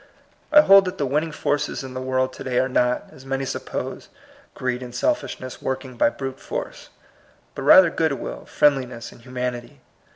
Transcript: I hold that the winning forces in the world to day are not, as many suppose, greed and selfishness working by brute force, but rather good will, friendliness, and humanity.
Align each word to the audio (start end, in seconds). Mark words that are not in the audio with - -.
I 0.51 0.61
hold 0.61 0.85
that 0.85 0.97
the 0.97 1.05
winning 1.05 1.31
forces 1.31 1.83
in 1.83 1.93
the 1.93 2.01
world 2.01 2.33
to 2.33 2.43
day 2.43 2.57
are 2.57 2.67
not, 2.67 3.03
as 3.11 3.23
many 3.23 3.45
suppose, 3.45 4.09
greed 4.55 4.81
and 4.81 4.95
selfishness 4.95 5.61
working 5.61 5.95
by 5.95 6.09
brute 6.09 6.39
force, 6.39 6.89
but 7.53 7.61
rather 7.61 7.91
good 7.91 8.13
will, 8.13 8.45
friendliness, 8.47 9.11
and 9.11 9.21
humanity. 9.21 9.79